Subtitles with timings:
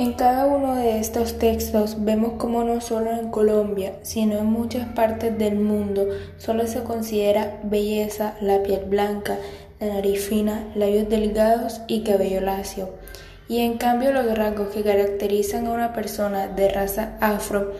[0.00, 4.86] En cada uno de estos textos vemos cómo no solo en Colombia, sino en muchas
[4.92, 6.06] partes del mundo
[6.36, 9.38] solo se considera belleza la piel blanca,
[9.80, 12.90] la nariz fina, labios delgados y cabello lacio.
[13.48, 17.72] Y en cambio los rasgos que caracterizan a una persona de raza afro,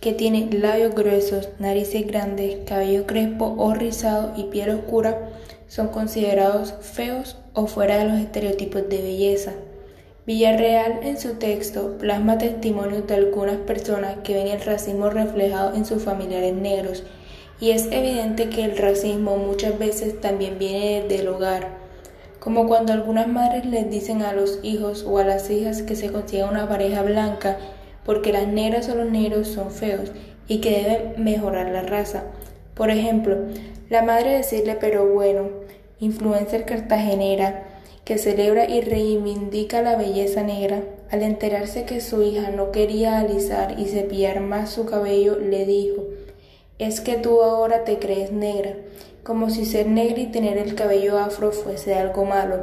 [0.00, 5.28] que tiene labios gruesos, narices grandes, cabello crespo o rizado y piel oscura,
[5.68, 9.52] son considerados feos o fuera de los estereotipos de belleza.
[10.26, 15.84] Villarreal en su texto plasma testimonios de algunas personas que ven el racismo reflejado en
[15.84, 17.04] sus familiares negros
[17.60, 21.68] y es evidente que el racismo muchas veces también viene desde el hogar,
[22.40, 26.10] como cuando algunas madres les dicen a los hijos o a las hijas que se
[26.10, 27.58] consiga una pareja blanca
[28.06, 30.10] porque las negras o los negros son feos
[30.48, 32.24] y que deben mejorar la raza.
[32.74, 33.36] Por ejemplo,
[33.90, 35.50] la madre decirle pero bueno,
[36.00, 37.73] influencer cartagenera,
[38.04, 43.78] que celebra y reivindica la belleza negra, al enterarse que su hija no quería alisar
[43.78, 46.04] y cepillar más su cabello, le dijo,
[46.78, 48.74] es que tú ahora te crees negra,
[49.22, 52.56] como si ser negra y tener el cabello afro fuese algo malo.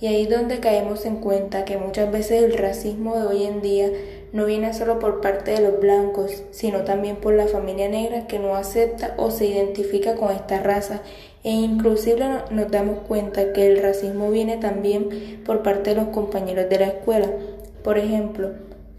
[0.00, 3.62] Y ahí es donde caemos en cuenta que muchas veces el racismo de hoy en
[3.62, 3.90] día
[4.32, 8.38] no viene solo por parte de los blancos, sino también por la familia negra que
[8.38, 11.00] no acepta o se identifica con esta raza
[11.44, 16.68] e inclusive nos damos cuenta que el racismo viene también por parte de los compañeros
[16.68, 17.28] de la escuela.
[17.82, 18.50] Por ejemplo,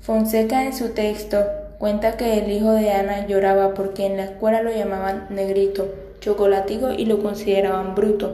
[0.02, 1.46] Fonseca en su texto
[1.78, 6.92] cuenta que el hijo de Ana lloraba porque en la escuela lo llamaban negrito, chocolatico
[6.92, 8.34] y lo consideraban bruto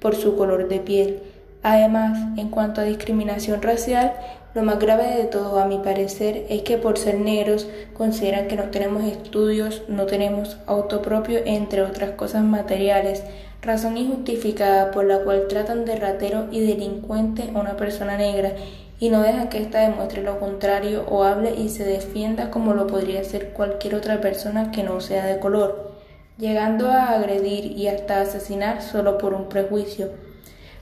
[0.00, 1.22] por su color de piel.
[1.62, 4.14] Además, en cuanto a discriminación racial,
[4.54, 8.56] lo más grave de todo, a mi parecer, es que por ser negros consideran que
[8.56, 13.22] no tenemos estudios, no tenemos auto propio, entre otras cosas materiales,
[13.62, 18.52] razón injustificada por la cual tratan de ratero y delincuente a una persona negra
[18.98, 22.86] y no dejan que ésta demuestre lo contrario o hable y se defienda como lo
[22.86, 25.92] podría hacer cualquier otra persona que no sea de color,
[26.38, 30.10] llegando a agredir y hasta asesinar solo por un prejuicio.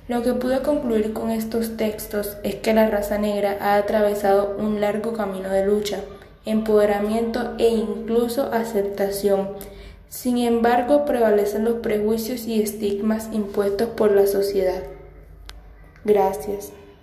[0.09, 4.81] Lo que pude concluir con estos textos es que la raza negra ha atravesado un
[4.81, 6.01] largo camino de lucha,
[6.45, 9.51] empoderamiento e incluso aceptación.
[10.09, 14.83] Sin embargo, prevalecen los prejuicios y estigmas impuestos por la sociedad.
[16.05, 16.73] Gracias.